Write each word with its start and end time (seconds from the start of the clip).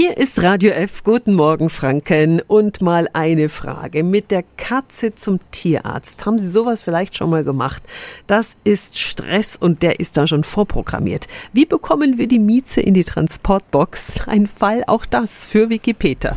Hier 0.00 0.16
ist 0.16 0.40
Radio 0.44 0.70
F. 0.70 1.02
Guten 1.02 1.34
Morgen, 1.34 1.70
Franken. 1.70 2.40
Und 2.46 2.80
mal 2.80 3.08
eine 3.14 3.48
Frage. 3.48 4.04
Mit 4.04 4.30
der 4.30 4.44
Katze 4.56 5.16
zum 5.16 5.40
Tierarzt. 5.50 6.24
Haben 6.24 6.38
Sie 6.38 6.48
sowas 6.48 6.80
vielleicht 6.80 7.16
schon 7.16 7.30
mal 7.30 7.42
gemacht? 7.42 7.82
Das 8.28 8.50
ist 8.62 8.96
Stress 8.96 9.56
und 9.56 9.82
der 9.82 9.98
ist 9.98 10.16
da 10.16 10.28
schon 10.28 10.44
vorprogrammiert. 10.44 11.26
Wie 11.52 11.66
bekommen 11.66 12.16
wir 12.16 12.28
die 12.28 12.38
Mieze 12.38 12.80
in 12.80 12.94
die 12.94 13.02
Transportbox? 13.02 14.20
Ein 14.28 14.46
Fall 14.46 14.84
auch 14.86 15.04
das 15.04 15.44
für 15.44 15.68
Wikipedia. 15.68 16.36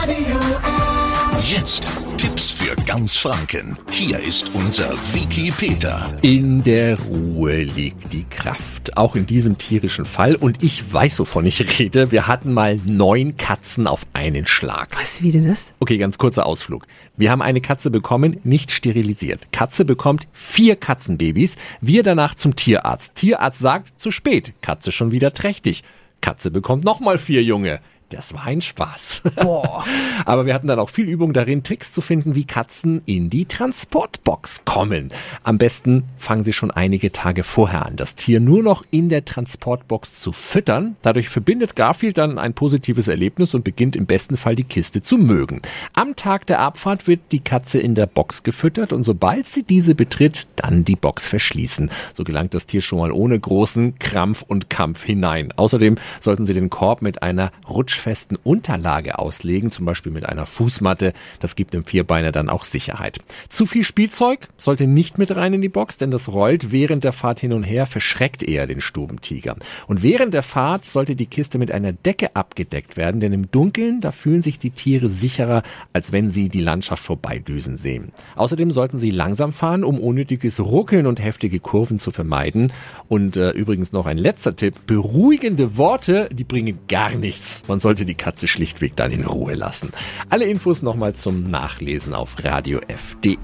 Radio 0.00 0.38
F. 0.38 1.52
Jetzt 1.52 1.99
Tipps 2.20 2.50
für 2.50 2.76
ganz 2.84 3.16
Franken. 3.16 3.78
Hier 3.90 4.20
ist 4.20 4.54
unser 4.54 4.92
Wiki 5.14 5.50
Peter. 5.50 6.18
In 6.20 6.62
der 6.62 7.00
Ruhe 7.00 7.62
liegt 7.62 8.12
die 8.12 8.24
Kraft. 8.24 8.94
Auch 8.98 9.16
in 9.16 9.24
diesem 9.24 9.56
tierischen 9.56 10.04
Fall. 10.04 10.34
Und 10.34 10.62
ich 10.62 10.92
weiß, 10.92 11.18
wovon 11.20 11.46
ich 11.46 11.78
rede. 11.78 12.12
Wir 12.12 12.26
hatten 12.26 12.52
mal 12.52 12.78
neun 12.84 13.38
Katzen 13.38 13.86
auf 13.86 14.02
einen 14.12 14.46
Schlag. 14.46 14.90
Was, 15.00 15.22
wie 15.22 15.32
denn 15.32 15.48
das? 15.48 15.72
Okay, 15.80 15.96
ganz 15.96 16.18
kurzer 16.18 16.44
Ausflug. 16.44 16.86
Wir 17.16 17.30
haben 17.30 17.40
eine 17.40 17.62
Katze 17.62 17.90
bekommen, 17.90 18.38
nicht 18.44 18.70
sterilisiert. 18.70 19.50
Katze 19.50 19.86
bekommt 19.86 20.28
vier 20.30 20.76
Katzenbabys. 20.76 21.56
Wir 21.80 22.02
danach 22.02 22.34
zum 22.34 22.54
Tierarzt. 22.54 23.14
Tierarzt 23.14 23.60
sagt, 23.60 23.98
zu 23.98 24.10
spät. 24.10 24.52
Katze 24.60 24.92
schon 24.92 25.10
wieder 25.10 25.32
trächtig. 25.32 25.84
Katze 26.20 26.50
bekommt 26.50 26.84
nochmal 26.84 27.16
vier 27.16 27.42
Junge. 27.42 27.80
Das 28.10 28.34
war 28.34 28.44
ein 28.44 28.60
Spaß. 28.60 29.22
Boah. 29.36 29.84
Aber 30.26 30.44
wir 30.44 30.52
hatten 30.52 30.66
dann 30.66 30.80
auch 30.80 30.90
viel 30.90 31.08
Übung 31.08 31.32
darin, 31.32 31.62
Tricks 31.62 31.92
zu 31.92 32.00
finden, 32.00 32.34
wie 32.34 32.44
Katzen 32.44 33.02
in 33.06 33.30
die 33.30 33.44
Transportbox 33.44 34.64
kommen. 34.64 35.10
Am 35.44 35.58
besten 35.58 36.02
fangen 36.18 36.42
sie 36.42 36.52
schon 36.52 36.72
einige 36.72 37.12
Tage 37.12 37.44
vorher 37.44 37.86
an, 37.86 37.94
das 37.94 38.16
Tier 38.16 38.40
nur 38.40 38.64
noch 38.64 38.84
in 38.90 39.10
der 39.10 39.24
Transportbox 39.24 40.14
zu 40.20 40.32
füttern. 40.32 40.96
Dadurch 41.02 41.28
verbindet 41.28 41.76
Garfield 41.76 42.18
dann 42.18 42.38
ein 42.38 42.52
positives 42.52 43.06
Erlebnis 43.06 43.54
und 43.54 43.62
beginnt 43.62 43.94
im 43.94 44.06
besten 44.06 44.36
Fall 44.36 44.56
die 44.56 44.64
Kiste 44.64 45.02
zu 45.02 45.16
mögen. 45.16 45.62
Am 45.92 46.16
Tag 46.16 46.46
der 46.46 46.58
Abfahrt 46.58 47.06
wird 47.06 47.20
die 47.30 47.40
Katze 47.40 47.78
in 47.78 47.94
der 47.94 48.06
Box 48.06 48.42
gefüttert 48.42 48.92
und 48.92 49.04
sobald 49.04 49.46
sie 49.46 49.62
diese 49.62 49.94
betritt, 49.94 50.48
dann 50.56 50.84
die 50.84 50.96
Box 50.96 51.28
verschließen. 51.28 51.90
So 52.14 52.24
gelangt 52.24 52.54
das 52.54 52.66
Tier 52.66 52.80
schon 52.80 52.98
mal 52.98 53.12
ohne 53.12 53.38
großen 53.38 54.00
Krampf 54.00 54.42
und 54.42 54.68
Kampf 54.68 55.04
hinein. 55.04 55.52
Außerdem 55.54 55.96
sollten 56.20 56.44
sie 56.44 56.54
den 56.54 56.70
Korb 56.70 57.02
mit 57.02 57.22
einer 57.22 57.52
rutschfesten 58.00 58.38
Unterlage 58.42 59.18
auslegen, 59.18 59.70
zum 59.70 59.84
Beispiel 59.84 60.12
mit 60.12 60.26
einer 60.26 60.46
Fußmatte. 60.46 61.12
Das 61.40 61.54
gibt 61.54 61.74
dem 61.74 61.84
Vierbeiner 61.84 62.32
dann 62.32 62.48
auch 62.48 62.64
Sicherheit. 62.64 63.18
Zu 63.48 63.66
viel 63.66 63.84
Spielzeug 63.84 64.48
sollte 64.56 64.86
nicht 64.86 65.18
mit 65.18 65.34
rein 65.36 65.52
in 65.52 65.60
die 65.60 65.68
Box, 65.68 65.98
denn 65.98 66.10
das 66.10 66.28
rollt 66.28 66.72
während 66.72 67.04
der 67.04 67.12
Fahrt 67.12 67.40
hin 67.40 67.52
und 67.52 67.62
her, 67.62 67.86
verschreckt 67.86 68.42
eher 68.42 68.66
den 68.66 68.80
Stubentiger. 68.80 69.56
Und 69.86 70.02
während 70.02 70.32
der 70.32 70.42
Fahrt 70.42 70.86
sollte 70.86 71.14
die 71.14 71.26
Kiste 71.26 71.58
mit 71.58 71.70
einer 71.70 71.92
Decke 71.92 72.34
abgedeckt 72.34 72.96
werden, 72.96 73.20
denn 73.20 73.32
im 73.32 73.50
Dunkeln, 73.50 74.00
da 74.00 74.12
fühlen 74.12 74.42
sich 74.42 74.58
die 74.58 74.70
Tiere 74.70 75.08
sicherer, 75.08 75.62
als 75.92 76.12
wenn 76.12 76.28
sie 76.30 76.48
die 76.48 76.60
Landschaft 76.60 77.02
vorbeidüsen 77.02 77.76
sehen. 77.76 78.12
Außerdem 78.36 78.70
sollten 78.70 78.98
sie 78.98 79.10
langsam 79.10 79.52
fahren, 79.52 79.84
um 79.84 80.00
unnötiges 80.00 80.60
Ruckeln 80.60 81.06
und 81.06 81.22
heftige 81.22 81.60
Kurven 81.60 81.98
zu 81.98 82.10
vermeiden. 82.10 82.72
Und 83.08 83.36
äh, 83.36 83.50
übrigens 83.50 83.92
noch 83.92 84.06
ein 84.06 84.18
letzter 84.18 84.56
Tipp. 84.56 84.74
Beruhigende 84.86 85.76
Worte, 85.76 86.28
die 86.32 86.44
bringen 86.44 86.78
gar 86.88 87.14
nichts. 87.16 87.64
Man 87.68 87.80
sollte 87.90 88.04
die 88.04 88.14
Katze 88.14 88.46
schlichtweg 88.46 88.94
dann 88.94 89.10
in 89.10 89.24
Ruhe 89.24 89.54
lassen. 89.54 89.90
Alle 90.28 90.44
Infos 90.44 90.80
nochmal 90.80 91.16
zum 91.16 91.50
Nachlesen 91.50 92.14
auf 92.14 92.36
radiof.de. 92.44 93.36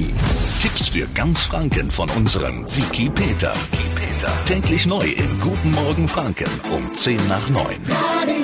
Tipps 0.62 0.86
für 0.86 1.08
ganz 1.14 1.42
Franken 1.42 1.90
von 1.90 2.08
unserem 2.10 2.64
Wiki 2.76 3.10
Peter. 3.10 3.52
Wiki 3.72 3.88
Peter. 3.96 4.32
Täglich 4.46 4.86
neu 4.86 5.04
im 5.04 5.40
Guten 5.40 5.72
Morgen 5.72 6.06
Franken 6.06 6.46
um 6.70 6.94
10 6.94 7.26
nach 7.26 7.50
9. 7.50 7.64
Radio 7.90 8.35